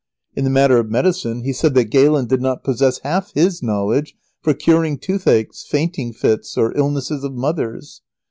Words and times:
In 0.35 0.45
the 0.45 0.49
matter 0.49 0.79
of 0.79 0.89
medicine 0.89 1.43
he 1.43 1.53
said 1.53 1.75
that 1.75 1.91
Galen 1.91 2.25
did 2.25 2.41
not 2.41 2.63
possess 2.63 2.99
half 3.03 3.31
his 3.35 3.61
knowledge 3.61 4.15
for 4.41 4.55
curing 4.55 4.97
toothaches, 4.97 5.63
fainting 5.69 6.11
fits, 6.11 6.57
or 6.57 6.75
illnesses 6.75 7.23
of 7.23 7.33
mothers. 7.33 8.01